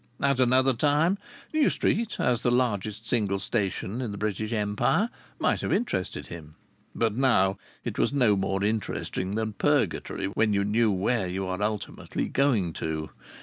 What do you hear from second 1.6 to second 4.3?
Street, as the largest single station in the